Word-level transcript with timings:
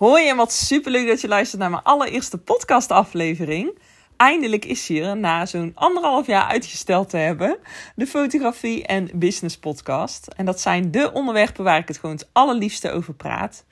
Hoi 0.00 0.28
en 0.28 0.36
wat 0.36 0.52
superleuk 0.52 1.06
dat 1.06 1.20
je 1.20 1.28
luistert 1.28 1.60
naar 1.60 1.70
mijn 1.70 1.82
allereerste 1.82 2.38
podcastaflevering. 2.38 3.78
Eindelijk 4.16 4.64
is 4.64 4.88
hier 4.88 5.16
na 5.16 5.46
zo'n 5.46 5.72
anderhalf 5.74 6.26
jaar 6.26 6.44
uitgesteld 6.44 7.08
te 7.08 7.16
hebben 7.16 7.58
de 7.96 8.06
fotografie 8.06 8.86
en 8.86 9.10
business 9.14 9.58
podcast. 9.58 10.26
En 10.36 10.44
dat 10.44 10.60
zijn 10.60 10.90
de 10.90 11.12
onderwerpen 11.12 11.64
waar 11.64 11.78
ik 11.78 11.88
het 11.88 11.98
gewoon 11.98 12.14
het 12.14 12.28
allerliefste 12.32 12.90
over 12.90 13.14
praat. 13.14 13.64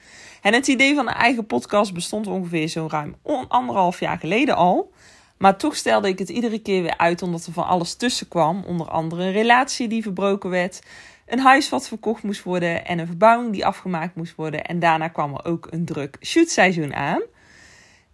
En 0.42 0.54
het 0.54 0.68
idee 0.68 0.94
van 0.94 1.08
een 1.08 1.14
eigen 1.14 1.46
podcast 1.46 1.94
bestond 1.94 2.26
ongeveer 2.26 2.68
zo'n 2.68 2.90
ruim 2.90 3.16
anderhalf 3.48 4.00
jaar 4.00 4.18
geleden 4.18 4.56
al. 4.56 4.92
Maar 5.38 5.56
toch 5.56 5.76
stelde 5.76 6.08
ik 6.08 6.18
het 6.18 6.28
iedere 6.28 6.58
keer 6.58 6.82
weer 6.82 6.96
uit 6.96 7.22
omdat 7.22 7.46
er 7.46 7.52
van 7.52 7.66
alles 7.66 7.94
tussen 7.94 8.28
kwam. 8.28 8.64
Onder 8.66 8.88
andere 8.88 9.22
een 9.22 9.32
relatie 9.32 9.88
die 9.88 10.02
verbroken 10.02 10.50
werd, 10.50 10.80
een 11.28 11.38
huis 11.38 11.68
wat 11.68 11.88
verkocht 11.88 12.22
moest 12.22 12.42
worden 12.42 12.86
en 12.86 12.98
een 12.98 13.06
verbouwing 13.06 13.52
die 13.52 13.66
afgemaakt 13.66 14.14
moest 14.14 14.34
worden. 14.34 14.64
En 14.64 14.78
daarna 14.78 15.08
kwam 15.08 15.34
er 15.34 15.44
ook 15.44 15.68
een 15.70 15.84
druk 15.84 16.16
shootseizoen 16.20 16.94
aan. 16.94 17.22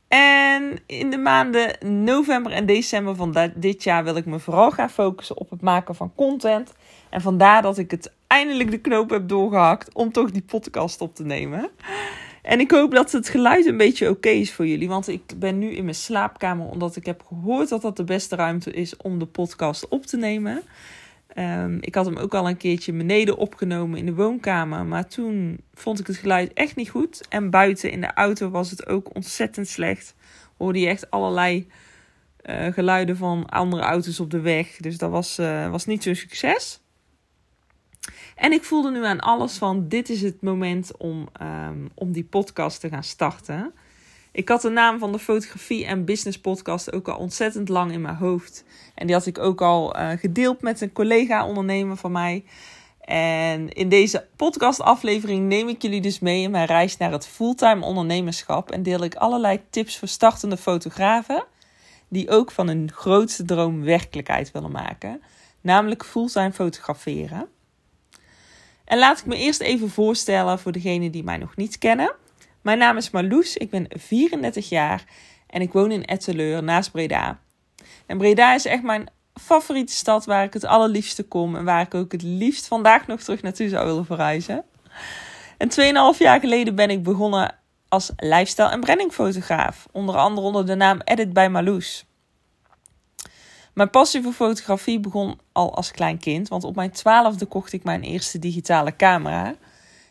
En 0.09 0.79
in 0.87 1.11
de 1.11 1.19
maanden 1.19 1.77
november 2.05 2.52
en 2.52 2.66
december 2.66 3.16
van 3.16 3.51
dit 3.55 3.83
jaar 3.83 4.05
wil 4.05 4.16
ik 4.16 4.27
me 4.27 4.38
vooral 4.38 4.71
gaan 4.71 4.91
focussen 4.91 5.38
op 5.38 5.51
het 5.51 5.61
maken 5.61 5.95
van 5.95 6.12
content. 6.15 6.73
En 7.11 7.21
vandaar 7.21 7.62
dat 7.62 7.79
ik 7.79 7.91
het 7.91 8.12
eindelijk 8.27 8.71
de 8.71 8.79
knoop 8.79 9.11
heb 9.11 9.29
doorgehakt 9.29 9.95
om 9.95 10.12
toch 10.12 10.30
die 10.30 10.43
podcast 10.43 11.01
op 11.01 11.15
te 11.15 11.24
nemen. 11.24 11.71
En 12.43 12.60
ik 12.60 12.71
hoop 12.71 12.95
dat 12.95 13.12
het 13.12 13.29
geluid 13.29 13.66
een 13.66 13.77
beetje 13.77 14.10
oké 14.10 14.29
is 14.29 14.52
voor 14.52 14.66
jullie. 14.66 14.88
Want 14.88 15.09
ik 15.09 15.23
ben 15.37 15.59
nu 15.59 15.71
in 15.71 15.85
mijn 15.85 15.96
slaapkamer 15.96 16.66
omdat 16.66 16.96
ik 16.96 17.07
heb 17.07 17.23
gehoord 17.27 17.69
dat 17.69 17.83
dat 17.83 17.96
de 17.96 18.05
beste 18.05 18.37
ruimte 18.37 18.71
is 18.73 18.96
om 18.96 19.19
de 19.19 19.27
podcast 19.27 19.88
op 19.88 20.07
te 20.07 20.16
nemen. 20.16 20.62
Um, 21.38 21.79
ik 21.80 21.95
had 21.95 22.05
hem 22.05 22.16
ook 22.16 22.34
al 22.34 22.48
een 22.48 22.56
keertje 22.56 22.93
beneden 22.93 23.37
opgenomen 23.37 23.98
in 23.98 24.06
de 24.06 24.15
woonkamer. 24.15 24.87
Maar 24.87 25.09
toen 25.09 25.60
vond 25.73 26.01
ik 26.01 26.07
het 26.07 26.16
geluid 26.16 26.52
echt 26.52 26.77
niet 26.77 26.91
goed. 26.91 27.29
En 27.29 27.51
buiten 27.51 27.91
in 27.91 28.01
de 28.01 28.12
auto 28.15 28.51
was 28.51 28.70
het 28.70 28.87
ook 28.87 29.15
ontzettend 29.15 29.69
slecht. 29.69 30.15
Hoorde 30.57 30.80
je 30.80 30.87
echt 30.87 31.10
allerlei 31.10 31.68
uh, 32.45 32.66
geluiden 32.66 33.16
van 33.16 33.46
andere 33.46 33.82
auto's 33.82 34.21
op 34.21 34.30
de 34.30 34.40
weg. 34.40 34.77
Dus 34.77 34.99
dat 34.99 35.10
was, 35.10 35.38
uh, 35.38 35.71
was 35.71 35.87
niet 35.87 36.02
zo'n 36.02 36.15
succes. 36.15 36.80
En 38.35 38.52
ik 38.52 38.65
voelde 38.65 38.90
nu 38.90 39.05
aan 39.05 39.21
alles 39.21 39.57
van: 39.57 39.88
dit 39.88 40.09
is 40.09 40.23
het 40.23 40.43
moment 40.43 40.96
om, 40.96 41.29
um, 41.43 41.88
om 41.95 42.12
die 42.12 42.24
podcast 42.24 42.80
te 42.80 42.88
gaan 42.88 43.05
starten. 43.05 43.73
Ik 44.35 44.49
had 44.49 44.63
de 44.63 44.68
naam 44.68 44.99
van 44.99 45.13
de 45.13 45.18
fotografie 45.18 45.87
en 45.87 46.04
business 46.04 46.38
podcast 46.38 46.93
ook 46.93 47.09
al 47.09 47.16
ontzettend 47.16 47.68
lang 47.68 47.93
in 47.93 48.01
mijn 48.01 48.16
hoofd. 48.16 48.65
En 48.95 49.07
die 49.07 49.16
had 49.16 49.27
ik 49.27 49.38
ook 49.38 49.63
al 49.63 49.99
uh, 49.99 50.10
gedeeld 50.10 50.60
met 50.60 50.80
een 50.80 50.93
collega-ondernemer 50.93 51.96
van 51.96 52.13
mij. 52.13 52.45
En 53.01 53.68
in 53.73 53.88
deze 53.88 54.27
podcastaflevering 54.37 55.49
neem 55.49 55.68
ik 55.68 55.82
jullie 55.82 56.01
dus 56.01 56.18
mee 56.18 56.43
in 56.43 56.51
mijn 56.51 56.66
reis 56.66 56.96
naar 56.96 57.12
het 57.12 57.27
fulltime 57.27 57.85
ondernemerschap. 57.85 58.71
En 58.71 58.82
deel 58.82 59.05
ik 59.05 59.15
allerlei 59.15 59.60
tips 59.71 59.99
voor 59.99 60.09
startende 60.09 60.57
fotografen. 60.57 61.45
Die 62.09 62.30
ook 62.30 62.51
van 62.51 62.66
hun 62.66 62.93
grootste 62.93 63.45
droom 63.45 63.82
werkelijkheid 63.82 64.53
willen 64.53 64.71
maken. 64.71 65.22
Namelijk 65.60 66.05
fulltime 66.05 66.53
fotograferen. 66.53 67.49
En 68.84 68.99
laat 68.99 69.19
ik 69.19 69.27
me 69.27 69.37
eerst 69.37 69.60
even 69.60 69.91
voorstellen 69.91 70.59
voor 70.59 70.72
degenen 70.72 71.10
die 71.10 71.25
mij 71.25 71.38
nog 71.38 71.56
niet 71.56 71.78
kennen. 71.78 72.15
Mijn 72.65 72.78
naam 72.78 72.97
is 72.97 73.10
Marloes, 73.10 73.56
ik 73.56 73.70
ben 73.70 73.87
34 73.88 74.69
jaar 74.69 75.04
en 75.47 75.60
ik 75.60 75.72
woon 75.72 75.91
in 75.91 76.04
Etteleur 76.04 76.62
naast 76.62 76.91
Breda. 76.93 77.38
En 78.06 78.19
Breda 78.19 78.54
is 78.54 78.65
echt 78.65 78.82
mijn 78.82 79.09
favoriete 79.34 79.93
stad 79.93 80.25
waar 80.25 80.44
ik 80.44 80.53
het 80.53 80.65
allerliefste 80.65 81.22
kom 81.22 81.56
en 81.56 81.65
waar 81.65 81.81
ik 81.81 81.94
ook 81.94 82.12
het 82.12 82.22
liefst 82.22 82.66
vandaag 82.66 83.06
nog 83.06 83.21
terug 83.21 83.43
naartoe 83.43 83.69
zou 83.69 83.87
willen 83.87 84.04
verhuizen. 84.04 84.65
En 85.59 85.71
2,5 86.15 86.19
jaar 86.19 86.41
geleden 86.41 86.75
ben 86.75 86.91
ik 86.91 87.03
begonnen 87.03 87.54
als 87.88 88.10
lifestyle- 88.16 88.71
en 88.71 88.81
brandingfotograaf, 88.81 89.87
onder 89.93 90.16
andere 90.16 90.47
onder 90.47 90.66
de 90.66 90.75
naam 90.75 91.00
Edit 91.04 91.32
bij 91.32 91.49
Marloes. 91.49 92.06
Mijn 93.75 93.91
passie 93.91 94.22
voor 94.22 94.32
fotografie 94.32 95.00
begon 95.00 95.41
al 95.53 95.75
als 95.77 95.91
klein 95.91 96.19
kind, 96.19 96.49
want 96.49 96.65
op 96.65 96.75
mijn 96.75 96.91
twaalfde 96.91 97.47
kocht 97.47 97.72
ik 97.72 97.84
mijn 97.84 98.03
eerste 98.03 98.39
digitale 98.39 98.97
camera. 98.97 99.55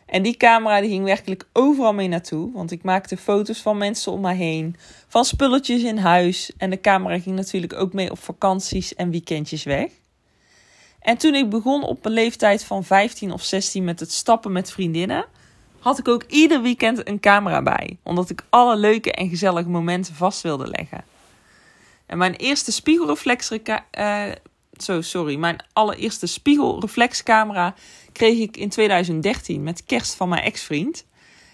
En 0.06 0.22
die 0.22 0.36
camera 0.36 0.80
die 0.80 0.90
ging 0.90 1.04
werkelijk 1.04 1.46
overal 1.52 1.94
mee 1.94 2.08
naartoe. 2.08 2.52
Want 2.52 2.70
ik 2.70 2.82
maakte 2.82 3.16
foto's 3.16 3.62
van 3.62 3.78
mensen 3.78 4.12
om 4.12 4.20
mij 4.20 4.36
heen. 4.36 4.76
Van 5.08 5.24
spulletjes 5.24 5.82
in 5.82 5.96
huis. 5.96 6.52
En 6.56 6.70
de 6.70 6.80
camera 6.80 7.18
ging 7.18 7.36
natuurlijk 7.36 7.72
ook 7.72 7.92
mee 7.92 8.10
op 8.10 8.18
vakanties 8.18 8.94
en 8.94 9.10
weekendjes 9.10 9.64
weg. 9.64 9.90
En 11.00 11.16
toen 11.16 11.34
ik 11.34 11.50
begon 11.50 11.82
op 11.82 12.04
een 12.04 12.12
leeftijd 12.12 12.64
van 12.64 12.84
15 12.84 13.32
of 13.32 13.42
16 13.42 13.84
met 13.84 14.00
het 14.00 14.12
stappen 14.12 14.52
met 14.52 14.72
vriendinnen, 14.72 15.26
had 15.78 15.98
ik 15.98 16.08
ook 16.08 16.24
ieder 16.28 16.62
weekend 16.62 17.08
een 17.08 17.20
camera 17.20 17.62
bij. 17.62 17.98
Omdat 18.02 18.30
ik 18.30 18.44
alle 18.50 18.76
leuke 18.76 19.12
en 19.12 19.28
gezellige 19.28 19.68
momenten 19.68 20.14
vast 20.14 20.42
wilde 20.42 20.66
leggen. 20.66 21.04
En 22.06 22.18
mijn 22.18 22.34
eerste 22.34 22.72
spiegelreflex 22.72 23.50
uh, 23.50 24.24
zo, 24.84 25.00
sorry, 25.00 25.36
mijn 25.36 25.64
allereerste 25.72 26.26
spiegelreflexcamera 26.26 27.74
kreeg 28.12 28.38
ik 28.38 28.56
in 28.56 28.68
2013 28.68 29.62
met 29.62 29.84
kerst 29.84 30.14
van 30.14 30.28
mijn 30.28 30.42
ex-vriend. 30.42 31.04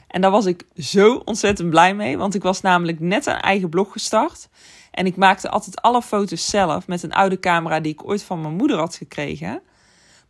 En 0.08 0.20
daar 0.20 0.30
was 0.30 0.46
ik 0.46 0.64
zo 0.76 1.22
ontzettend 1.24 1.70
blij 1.70 1.94
mee, 1.94 2.18
want 2.18 2.34
ik 2.34 2.42
was 2.42 2.60
namelijk 2.60 3.00
net 3.00 3.26
een 3.26 3.40
eigen 3.40 3.68
blog 3.68 3.92
gestart. 3.92 4.48
En 4.90 5.06
ik 5.06 5.16
maakte 5.16 5.50
altijd 5.50 5.82
alle 5.82 6.02
foto's 6.02 6.50
zelf 6.50 6.86
met 6.86 7.02
een 7.02 7.12
oude 7.12 7.40
camera 7.40 7.80
die 7.80 7.92
ik 7.92 8.08
ooit 8.08 8.22
van 8.22 8.40
mijn 8.40 8.54
moeder 8.54 8.78
had 8.78 8.94
gekregen. 8.94 9.62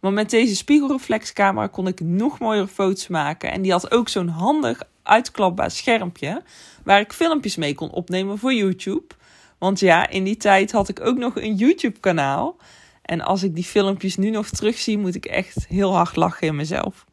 Maar 0.00 0.12
met 0.12 0.30
deze 0.30 0.56
spiegelreflexcamera 0.56 1.66
kon 1.66 1.86
ik 1.86 2.00
nog 2.00 2.38
mooiere 2.38 2.68
foto's 2.68 3.08
maken. 3.08 3.52
En 3.52 3.62
die 3.62 3.72
had 3.72 3.90
ook 3.90 4.08
zo'n 4.08 4.28
handig 4.28 4.82
uitklapbaar 5.02 5.70
schermpje 5.70 6.42
waar 6.84 7.00
ik 7.00 7.12
filmpjes 7.12 7.56
mee 7.56 7.74
kon 7.74 7.90
opnemen 7.90 8.38
voor 8.38 8.54
YouTube. 8.54 9.14
Want 9.58 9.80
ja, 9.80 10.08
in 10.08 10.24
die 10.24 10.36
tijd 10.36 10.72
had 10.72 10.88
ik 10.88 11.00
ook 11.00 11.16
nog 11.16 11.36
een 11.36 11.54
YouTube-kanaal. 11.54 12.56
En 13.10 13.20
als 13.20 13.42
ik 13.42 13.54
die 13.54 13.64
filmpjes 13.64 14.16
nu 14.16 14.30
nog 14.30 14.48
terugzie, 14.48 14.98
moet 14.98 15.14
ik 15.14 15.24
echt 15.24 15.66
heel 15.68 15.94
hard 15.94 16.16
lachen 16.16 16.46
in 16.46 16.56
mezelf. 16.56 17.04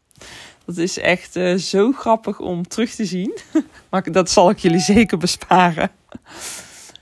Dat 0.65 0.77
is 0.77 0.97
echt 0.97 1.35
uh, 1.35 1.55
zo 1.55 1.91
grappig 1.91 2.39
om 2.39 2.67
terug 2.67 2.91
te 2.91 3.05
zien. 3.05 3.37
maar 3.89 4.11
dat 4.11 4.29
zal 4.29 4.49
ik 4.49 4.57
jullie 4.57 4.79
zeker 4.79 5.17
besparen. 5.17 5.91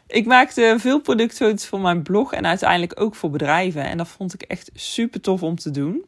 ik 0.08 0.26
maakte 0.26 0.76
veel 0.80 1.02
productfoto's 1.02 1.66
voor 1.66 1.80
mijn 1.80 2.04
blog 2.04 2.34
en 2.34 2.46
uiteindelijk 2.46 3.02
ook 3.02 3.16
voor 3.16 3.30
bedrijven. 3.30 3.84
En 3.84 3.98
dat 3.98 4.08
vond 4.08 4.34
ik 4.34 4.42
echt 4.42 4.70
super 4.74 5.22
tof 5.22 5.44
om 5.44 5.56
te 5.56 5.72
doen. 5.72 6.06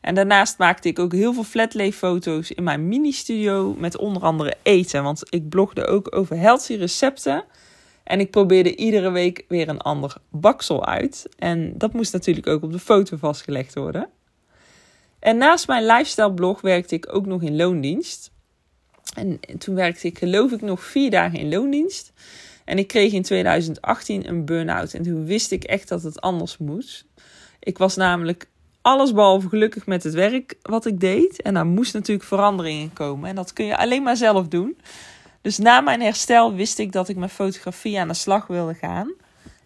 En 0.00 0.14
daarnaast 0.14 0.58
maakte 0.58 0.88
ik 0.88 0.98
ook 0.98 1.12
heel 1.12 1.34
veel 1.34 1.44
flatlay 1.44 1.92
foto's 1.92 2.50
in 2.50 2.62
mijn 2.62 2.88
mini-studio 2.88 3.74
met 3.78 3.96
onder 3.96 4.22
andere 4.22 4.56
eten. 4.62 5.02
Want 5.02 5.22
ik 5.30 5.48
blogde 5.48 5.86
ook 5.86 6.16
over 6.16 6.36
healthy 6.36 6.74
recepten. 6.74 7.44
En 8.08 8.20
ik 8.20 8.30
probeerde 8.30 8.76
iedere 8.76 9.10
week 9.10 9.44
weer 9.48 9.68
een 9.68 9.80
ander 9.80 10.16
baksel 10.30 10.86
uit. 10.86 11.28
En 11.38 11.78
dat 11.78 11.92
moest 11.92 12.12
natuurlijk 12.12 12.46
ook 12.46 12.62
op 12.62 12.72
de 12.72 12.78
foto 12.78 13.16
vastgelegd 13.16 13.74
worden. 13.74 14.08
En 15.18 15.36
naast 15.36 15.66
mijn 15.66 15.86
lifestyle 15.86 16.34
blog 16.34 16.60
werkte 16.60 16.94
ik 16.94 17.14
ook 17.14 17.26
nog 17.26 17.42
in 17.42 17.56
loondienst. 17.56 18.30
En 19.14 19.40
toen 19.58 19.74
werkte 19.74 20.06
ik 20.06 20.18
geloof 20.18 20.52
ik 20.52 20.60
nog 20.60 20.84
vier 20.84 21.10
dagen 21.10 21.38
in 21.38 21.48
loondienst. 21.48 22.12
En 22.64 22.78
ik 22.78 22.86
kreeg 22.86 23.12
in 23.12 23.22
2018 23.22 24.28
een 24.28 24.44
burn-out. 24.44 24.94
En 24.94 25.02
toen 25.02 25.24
wist 25.24 25.50
ik 25.50 25.64
echt 25.64 25.88
dat 25.88 26.02
het 26.02 26.20
anders 26.20 26.58
moest. 26.58 27.04
Ik 27.60 27.78
was 27.78 27.96
namelijk 27.96 28.48
allesbehalve 28.82 29.48
gelukkig 29.48 29.86
met 29.86 30.02
het 30.02 30.14
werk 30.14 30.54
wat 30.62 30.86
ik 30.86 31.00
deed. 31.00 31.42
En 31.42 31.54
daar 31.54 31.66
moest 31.66 31.92
natuurlijk 31.94 32.28
verandering 32.28 32.80
in 32.80 32.92
komen. 32.92 33.28
En 33.28 33.34
dat 33.34 33.52
kun 33.52 33.64
je 33.64 33.76
alleen 33.76 34.02
maar 34.02 34.16
zelf 34.16 34.48
doen. 34.48 34.76
Dus 35.40 35.58
na 35.58 35.80
mijn 35.80 36.00
herstel 36.00 36.54
wist 36.54 36.78
ik 36.78 36.92
dat 36.92 37.08
ik 37.08 37.16
met 37.16 37.30
fotografie 37.30 38.00
aan 38.00 38.08
de 38.08 38.14
slag 38.14 38.46
wilde 38.46 38.74
gaan. 38.74 39.12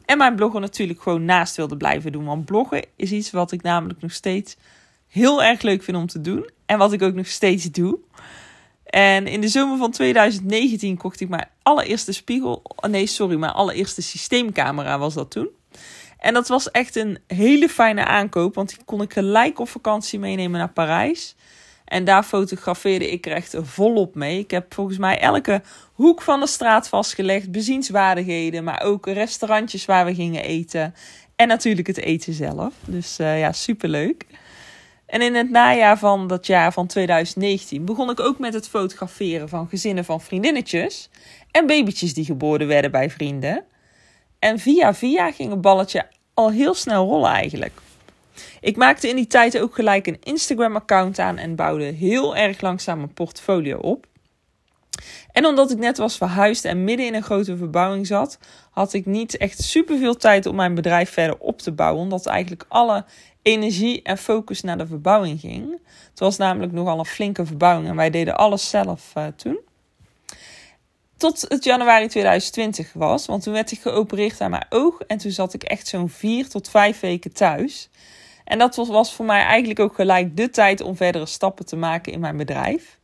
En 0.04 0.18
mijn 0.18 0.34
bloggen 0.34 0.60
natuurlijk 0.60 1.02
gewoon 1.02 1.24
naast 1.24 1.56
wilde 1.56 1.76
blijven 1.76 2.12
doen. 2.12 2.24
Want 2.24 2.44
bloggen 2.44 2.84
is 2.96 3.12
iets 3.12 3.30
wat 3.30 3.52
ik 3.52 3.62
namelijk 3.62 4.00
nog 4.00 4.12
steeds 4.12 4.56
heel 5.08 5.42
erg 5.42 5.62
leuk 5.62 5.82
vind 5.82 5.96
om 5.96 6.06
te 6.06 6.20
doen. 6.20 6.50
En 6.66 6.78
wat 6.78 6.92
ik 6.92 7.02
ook 7.02 7.14
nog 7.14 7.26
steeds 7.26 7.70
doe. 7.70 7.98
En 8.84 9.26
in 9.26 9.40
de 9.40 9.48
zomer 9.48 9.78
van 9.78 9.90
2019 9.90 10.96
kocht 10.96 11.20
ik 11.20 11.28
mijn 11.28 11.48
allereerste 11.62 12.12
spiegel. 12.12 12.62
Nee, 12.88 13.06
sorry, 13.06 13.36
mijn 13.36 13.52
allereerste 13.52 14.02
systeemcamera 14.02 14.98
was 14.98 15.14
dat 15.14 15.30
toen. 15.30 15.48
En 16.18 16.34
dat 16.34 16.48
was 16.48 16.70
echt 16.70 16.96
een 16.96 17.18
hele 17.26 17.68
fijne 17.68 18.04
aankoop. 18.04 18.54
Want 18.54 18.68
die 18.68 18.84
kon 18.84 19.02
ik 19.02 19.12
gelijk 19.12 19.58
op 19.58 19.68
vakantie 19.68 20.18
meenemen 20.18 20.58
naar 20.58 20.72
Parijs. 20.72 21.36
En 21.92 22.04
daar 22.04 22.22
fotografeerde 22.22 23.10
ik 23.10 23.26
er 23.26 23.32
echt 23.32 23.56
volop 23.60 24.14
mee. 24.14 24.38
Ik 24.38 24.50
heb 24.50 24.74
volgens 24.74 24.98
mij 24.98 25.20
elke 25.20 25.62
hoek 25.92 26.22
van 26.22 26.40
de 26.40 26.46
straat 26.46 26.88
vastgelegd. 26.88 27.50
Bezienswaardigheden, 27.50 28.64
maar 28.64 28.82
ook 28.82 29.06
restaurantjes 29.06 29.84
waar 29.84 30.04
we 30.04 30.14
gingen 30.14 30.42
eten. 30.42 30.94
En 31.36 31.48
natuurlijk 31.48 31.86
het 31.86 31.98
eten 31.98 32.32
zelf. 32.32 32.74
Dus 32.86 33.20
uh, 33.20 33.38
ja, 33.38 33.52
superleuk. 33.52 34.26
En 35.06 35.22
in 35.22 35.34
het 35.34 35.50
najaar 35.50 35.98
van 35.98 36.26
dat 36.26 36.46
jaar 36.46 36.72
van 36.72 36.86
2019 36.86 37.84
begon 37.84 38.10
ik 38.10 38.20
ook 38.20 38.38
met 38.38 38.54
het 38.54 38.68
fotograferen 38.68 39.48
van 39.48 39.68
gezinnen 39.68 40.04
van 40.04 40.20
vriendinnetjes. 40.20 41.10
En 41.50 41.66
babytjes 41.66 42.14
die 42.14 42.24
geboren 42.24 42.66
werden 42.66 42.90
bij 42.90 43.10
vrienden. 43.10 43.64
En 44.38 44.58
via 44.58 44.94
via 44.94 45.32
ging 45.32 45.50
het 45.50 45.60
balletje 45.60 46.06
al 46.34 46.50
heel 46.50 46.74
snel 46.74 47.06
rollen 47.06 47.30
eigenlijk. 47.30 47.80
Ik 48.60 48.76
maakte 48.76 49.08
in 49.08 49.16
die 49.16 49.26
tijd 49.26 49.58
ook 49.58 49.74
gelijk 49.74 50.06
een 50.06 50.18
Instagram-account 50.22 51.18
aan 51.18 51.38
en 51.38 51.56
bouwde 51.56 51.84
heel 51.84 52.36
erg 52.36 52.60
langzaam 52.60 53.00
een 53.02 53.12
portfolio 53.12 53.78
op. 53.78 54.06
En 55.32 55.46
omdat 55.46 55.70
ik 55.70 55.78
net 55.78 55.96
was 55.96 56.16
verhuisd 56.16 56.64
en 56.64 56.84
midden 56.84 57.06
in 57.06 57.14
een 57.14 57.22
grote 57.22 57.56
verbouwing 57.56 58.06
zat, 58.06 58.38
had 58.70 58.92
ik 58.92 59.06
niet 59.06 59.36
echt 59.36 59.62
superveel 59.62 60.16
tijd 60.16 60.46
om 60.46 60.54
mijn 60.54 60.74
bedrijf 60.74 61.10
verder 61.10 61.38
op 61.38 61.58
te 61.60 61.72
bouwen. 61.72 62.02
Omdat 62.02 62.26
eigenlijk 62.26 62.64
alle 62.68 63.04
energie 63.42 64.02
en 64.02 64.18
focus 64.18 64.60
naar 64.60 64.78
de 64.78 64.86
verbouwing 64.86 65.40
ging. 65.40 65.78
Het 66.10 66.18
was 66.18 66.36
namelijk 66.36 66.72
nogal 66.72 66.98
een 66.98 67.04
flinke 67.04 67.46
verbouwing 67.46 67.88
en 67.88 67.96
wij 67.96 68.10
deden 68.10 68.36
alles 68.36 68.70
zelf 68.70 69.12
uh, 69.16 69.26
toen. 69.36 69.58
Tot 71.16 71.44
het 71.48 71.64
januari 71.64 72.08
2020 72.08 72.92
was, 72.92 73.26
want 73.26 73.42
toen 73.42 73.52
werd 73.52 73.72
ik 73.72 73.80
geopereerd 73.80 74.40
aan 74.40 74.50
mijn 74.50 74.66
oog 74.68 75.00
en 75.00 75.18
toen 75.18 75.30
zat 75.30 75.54
ik 75.54 75.62
echt 75.62 75.86
zo'n 75.86 76.08
vier 76.08 76.48
tot 76.48 76.70
vijf 76.70 77.00
weken 77.00 77.32
thuis. 77.32 77.90
En 78.44 78.58
dat 78.58 78.76
was 78.76 79.14
voor 79.14 79.24
mij 79.24 79.42
eigenlijk 79.42 79.80
ook 79.80 79.94
gelijk 79.94 80.36
de 80.36 80.50
tijd 80.50 80.80
om 80.80 80.96
verdere 80.96 81.26
stappen 81.26 81.66
te 81.66 81.76
maken 81.76 82.12
in 82.12 82.20
mijn 82.20 82.36
bedrijf. 82.36 82.98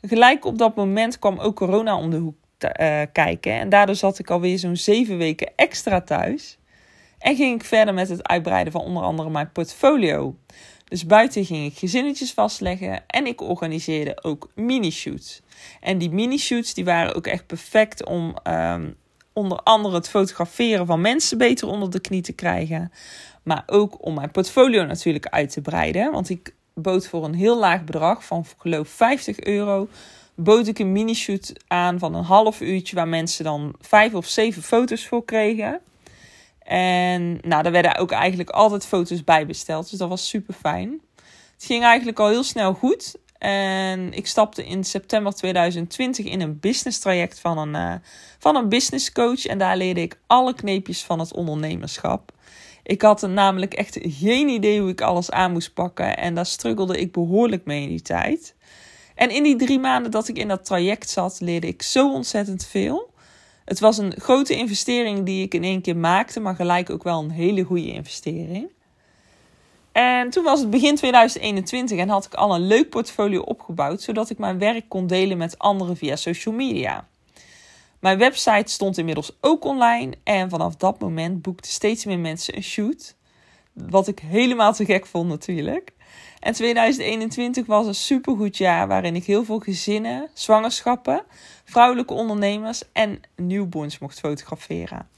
Gelijk 0.00 0.44
op 0.44 0.58
dat 0.58 0.74
moment 0.74 1.18
kwam 1.18 1.38
ook 1.38 1.56
corona 1.56 1.96
om 1.96 2.10
de 2.10 2.16
hoek 2.16 2.36
uh, 2.64 3.02
kijken. 3.12 3.52
En 3.52 3.68
daardoor 3.68 3.94
zat 3.94 4.18
ik 4.18 4.30
alweer 4.30 4.58
zo'n 4.58 4.76
zeven 4.76 5.18
weken 5.18 5.52
extra 5.56 6.00
thuis. 6.00 6.58
En 7.18 7.36
ging 7.36 7.60
ik 7.60 7.66
verder 7.66 7.94
met 7.94 8.08
het 8.08 8.28
uitbreiden 8.28 8.72
van 8.72 8.80
onder 8.80 9.02
andere 9.02 9.30
mijn 9.30 9.52
portfolio. 9.52 10.36
Dus 10.88 11.06
buiten 11.06 11.44
ging 11.44 11.66
ik 11.66 11.78
gezinnetjes 11.78 12.32
vastleggen 12.32 13.06
en 13.06 13.26
ik 13.26 13.40
organiseerde 13.40 14.22
ook 14.22 14.50
mini-shoots. 14.54 15.42
En 15.80 15.98
die 15.98 16.10
mini-shoots 16.10 16.74
die 16.74 16.84
waren 16.84 17.14
ook 17.14 17.26
echt 17.26 17.46
perfect 17.46 18.04
om 18.04 18.36
um, 18.44 18.96
onder 19.36 19.58
andere 19.62 19.94
het 19.94 20.08
fotograferen 20.08 20.86
van 20.86 21.00
mensen 21.00 21.38
beter 21.38 21.68
onder 21.68 21.90
de 21.90 22.00
knie 22.00 22.22
te 22.22 22.32
krijgen. 22.32 22.92
Maar 23.42 23.62
ook 23.66 24.04
om 24.04 24.14
mijn 24.14 24.30
portfolio 24.30 24.84
natuurlijk 24.84 25.26
uit 25.26 25.50
te 25.50 25.60
breiden. 25.60 26.12
Want 26.12 26.28
ik 26.28 26.54
bood 26.74 27.06
voor 27.06 27.24
een 27.24 27.34
heel 27.34 27.58
laag 27.58 27.84
bedrag 27.84 28.24
van 28.24 28.44
geloof 28.58 28.88
50 28.88 29.40
euro. 29.40 29.88
Bood 30.34 30.66
ik 30.66 30.78
een 30.78 30.92
mini-shoot 30.92 31.52
aan 31.66 31.98
van 31.98 32.14
een 32.14 32.24
half 32.24 32.60
uurtje 32.60 32.96
waar 32.96 33.08
mensen 33.08 33.44
dan 33.44 33.74
vijf 33.80 34.14
of 34.14 34.26
zeven 34.26 34.62
foto's 34.62 35.06
voor 35.06 35.24
kregen. 35.24 35.80
En 36.58 37.38
nou, 37.42 37.62
daar 37.62 37.72
werden 37.72 37.96
ook 37.96 38.10
eigenlijk 38.10 38.50
altijd 38.50 38.86
foto's 38.86 39.24
bij 39.24 39.46
besteld. 39.46 39.90
Dus 39.90 39.98
dat 39.98 40.08
was 40.08 40.28
super 40.28 40.54
fijn. 40.54 41.00
Het 41.54 41.64
ging 41.64 41.84
eigenlijk 41.84 42.18
al 42.18 42.28
heel 42.28 42.42
snel 42.42 42.74
goed. 42.74 43.16
En 43.38 44.12
ik 44.12 44.26
stapte 44.26 44.66
in 44.66 44.84
september 44.84 45.34
2020 45.34 46.26
in 46.26 46.40
een 46.40 46.60
business 46.60 46.98
traject 46.98 47.40
van 47.40 47.58
een, 47.58 47.74
uh, 47.74 47.94
van 48.38 48.56
een 48.56 48.68
business 48.68 49.12
coach. 49.12 49.46
En 49.46 49.58
daar 49.58 49.76
leerde 49.76 50.00
ik 50.00 50.18
alle 50.26 50.54
kneepjes 50.54 51.04
van 51.04 51.18
het 51.18 51.34
ondernemerschap. 51.34 52.32
Ik 52.82 53.02
had 53.02 53.22
namelijk 53.22 53.74
echt 53.74 53.98
geen 54.00 54.48
idee 54.48 54.80
hoe 54.80 54.90
ik 54.90 55.00
alles 55.00 55.30
aan 55.30 55.52
moest 55.52 55.74
pakken. 55.74 56.16
En 56.16 56.34
daar 56.34 56.46
struggelde 56.46 57.00
ik 57.00 57.12
behoorlijk 57.12 57.64
mee 57.64 57.82
in 57.82 57.88
die 57.88 58.02
tijd. 58.02 58.54
En 59.14 59.30
in 59.30 59.42
die 59.42 59.56
drie 59.56 59.78
maanden 59.78 60.10
dat 60.10 60.28
ik 60.28 60.38
in 60.38 60.48
dat 60.48 60.64
traject 60.64 61.10
zat, 61.10 61.40
leerde 61.40 61.66
ik 61.66 61.82
zo 61.82 62.12
ontzettend 62.12 62.66
veel. 62.66 63.14
Het 63.64 63.80
was 63.80 63.98
een 63.98 64.14
grote 64.20 64.56
investering 64.56 65.24
die 65.24 65.44
ik 65.44 65.54
in 65.54 65.64
één 65.64 65.80
keer 65.80 65.96
maakte, 65.96 66.40
maar 66.40 66.54
gelijk 66.54 66.90
ook 66.90 67.02
wel 67.02 67.22
een 67.22 67.30
hele 67.30 67.62
goede 67.62 67.92
investering. 67.92 68.70
En 69.96 70.30
toen 70.30 70.44
was 70.44 70.60
het 70.60 70.70
begin 70.70 70.96
2021 70.96 71.98
en 71.98 72.08
had 72.08 72.24
ik 72.24 72.34
al 72.34 72.54
een 72.54 72.66
leuk 72.66 72.88
portfolio 72.88 73.40
opgebouwd, 73.40 74.02
zodat 74.02 74.30
ik 74.30 74.38
mijn 74.38 74.58
werk 74.58 74.88
kon 74.88 75.06
delen 75.06 75.38
met 75.38 75.58
anderen 75.58 75.96
via 75.96 76.16
social 76.16 76.54
media. 76.54 77.08
Mijn 78.00 78.18
website 78.18 78.72
stond 78.72 78.98
inmiddels 78.98 79.36
ook 79.40 79.64
online 79.64 80.12
en 80.24 80.50
vanaf 80.50 80.76
dat 80.76 81.00
moment 81.00 81.42
boekten 81.42 81.70
steeds 81.70 82.04
meer 82.04 82.18
mensen 82.18 82.56
een 82.56 82.62
shoot. 82.62 83.14
Wat 83.72 84.08
ik 84.08 84.18
helemaal 84.18 84.72
te 84.72 84.84
gek 84.84 85.06
vond 85.06 85.28
natuurlijk. 85.28 85.92
En 86.40 86.52
2021 86.52 87.66
was 87.66 87.86
een 87.86 87.94
supergoed 87.94 88.56
jaar 88.56 88.88
waarin 88.88 89.16
ik 89.16 89.24
heel 89.24 89.44
veel 89.44 89.58
gezinnen, 89.58 90.28
zwangerschappen, 90.32 91.22
vrouwelijke 91.64 92.14
ondernemers 92.14 92.82
en 92.92 93.20
newborns 93.36 93.98
mocht 93.98 94.20
fotograferen. 94.20 95.08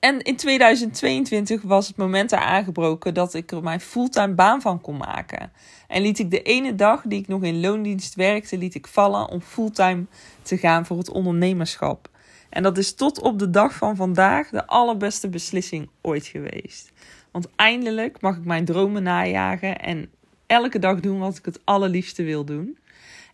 En 0.00 0.22
in 0.22 0.36
2022 0.36 1.62
was 1.62 1.88
het 1.88 1.96
moment 1.96 2.32
aangebroken 2.32 3.14
dat 3.14 3.34
ik 3.34 3.52
er 3.52 3.62
mijn 3.62 3.80
fulltime 3.80 4.34
baan 4.34 4.60
van 4.60 4.80
kon 4.80 4.96
maken. 4.96 5.52
En 5.88 6.02
liet 6.02 6.18
ik 6.18 6.30
de 6.30 6.42
ene 6.42 6.74
dag 6.74 7.02
die 7.06 7.20
ik 7.20 7.28
nog 7.28 7.42
in 7.42 7.60
loondienst 7.60 8.14
werkte, 8.14 8.58
liet 8.58 8.74
ik 8.74 8.86
vallen 8.86 9.28
om 9.28 9.40
fulltime 9.40 10.04
te 10.42 10.56
gaan 10.56 10.86
voor 10.86 10.98
het 10.98 11.10
ondernemerschap. 11.10 12.08
En 12.48 12.62
dat 12.62 12.78
is 12.78 12.94
tot 12.94 13.20
op 13.20 13.38
de 13.38 13.50
dag 13.50 13.74
van 13.74 13.96
vandaag 13.96 14.48
de 14.48 14.66
allerbeste 14.66 15.28
beslissing 15.28 15.88
ooit 16.00 16.26
geweest. 16.26 16.92
Want 17.30 17.48
eindelijk 17.56 18.20
mag 18.20 18.36
ik 18.36 18.44
mijn 18.44 18.64
dromen 18.64 19.02
najagen 19.02 19.78
en 19.78 20.10
elke 20.46 20.78
dag 20.78 21.00
doen 21.00 21.18
wat 21.18 21.36
ik 21.36 21.44
het 21.44 21.60
allerliefste 21.64 22.22
wil 22.22 22.44
doen. 22.44 22.78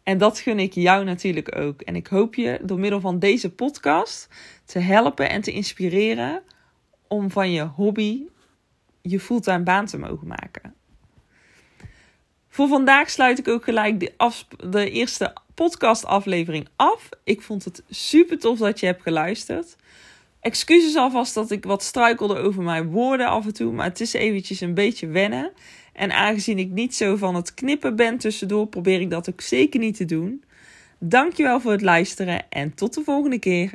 En 0.02 0.18
dat 0.18 0.38
gun 0.38 0.58
ik 0.58 0.72
jou 0.72 1.04
natuurlijk 1.04 1.58
ook. 1.58 1.80
En 1.80 1.96
ik 1.96 2.06
hoop 2.06 2.34
je 2.34 2.58
door 2.62 2.78
middel 2.78 3.00
van 3.00 3.18
deze 3.18 3.50
podcast 3.50 4.28
te 4.64 4.78
helpen 4.78 5.30
en 5.30 5.40
te 5.40 5.52
inspireren 5.52 6.42
om 7.08 7.30
van 7.30 7.52
je 7.52 7.62
hobby 7.62 8.22
je 9.02 9.20
fulltime 9.20 9.62
baan 9.62 9.86
te 9.86 9.98
mogen 9.98 10.26
maken. 10.26 10.74
Voor 12.48 12.68
vandaag 12.68 13.10
sluit 13.10 13.38
ik 13.38 13.48
ook 13.48 13.64
gelijk 13.64 14.00
de, 14.00 14.12
de 14.70 14.90
eerste 14.90 15.36
podcastaflevering 15.54 16.68
af. 16.76 17.08
Ik 17.24 17.42
vond 17.42 17.64
het 17.64 17.82
super 17.90 18.38
tof 18.38 18.58
dat 18.58 18.80
je 18.80 18.86
hebt 18.86 19.02
geluisterd. 19.02 19.76
Excuses 20.40 20.96
alvast 20.96 21.34
dat 21.34 21.50
ik 21.50 21.64
wat 21.64 21.82
struikelde 21.82 22.36
over 22.36 22.62
mijn 22.62 22.90
woorden 22.90 23.26
af 23.26 23.46
en 23.46 23.52
toe, 23.52 23.72
maar 23.72 23.86
het 23.86 24.00
is 24.00 24.12
eventjes 24.12 24.60
een 24.60 24.74
beetje 24.74 25.06
wennen. 25.06 25.52
En 25.92 26.12
aangezien 26.12 26.58
ik 26.58 26.70
niet 26.70 26.94
zo 26.94 27.16
van 27.16 27.34
het 27.34 27.54
knippen 27.54 27.96
ben 27.96 28.18
tussendoor, 28.18 28.66
probeer 28.66 29.00
ik 29.00 29.10
dat 29.10 29.30
ook 29.30 29.40
zeker 29.40 29.80
niet 29.80 29.96
te 29.96 30.04
doen. 30.04 30.44
Dankjewel 30.98 31.60
voor 31.60 31.72
het 31.72 31.82
luisteren 31.82 32.50
en 32.50 32.74
tot 32.74 32.94
de 32.94 33.02
volgende 33.04 33.38
keer. 33.38 33.72